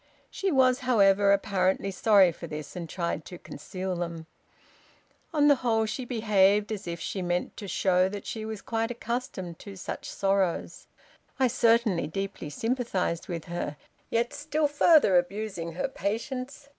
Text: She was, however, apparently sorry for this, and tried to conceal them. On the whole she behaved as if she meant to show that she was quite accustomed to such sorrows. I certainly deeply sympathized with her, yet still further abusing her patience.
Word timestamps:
She 0.31 0.51
was, 0.51 0.79
however, 0.79 1.31
apparently 1.31 1.91
sorry 1.91 2.31
for 2.31 2.47
this, 2.47 2.75
and 2.75 2.89
tried 2.89 3.23
to 3.25 3.37
conceal 3.37 3.95
them. 3.95 4.25
On 5.31 5.47
the 5.47 5.57
whole 5.57 5.85
she 5.85 6.05
behaved 6.05 6.71
as 6.71 6.87
if 6.87 6.99
she 6.99 7.21
meant 7.21 7.55
to 7.57 7.67
show 7.67 8.09
that 8.09 8.25
she 8.25 8.43
was 8.43 8.63
quite 8.63 8.89
accustomed 8.89 9.59
to 9.59 9.75
such 9.75 10.09
sorrows. 10.09 10.87
I 11.39 11.45
certainly 11.49 12.07
deeply 12.07 12.49
sympathized 12.49 13.27
with 13.27 13.45
her, 13.45 13.77
yet 14.09 14.33
still 14.33 14.67
further 14.67 15.19
abusing 15.19 15.73
her 15.73 15.87
patience. 15.87 16.67